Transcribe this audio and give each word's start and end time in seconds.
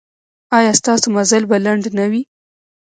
ایا 0.57 0.71
ستاسو 0.79 1.07
مزل 1.15 1.43
به 1.49 1.57
لنډ 1.65 1.83
نه 1.97 2.05
وي؟ 2.11 2.21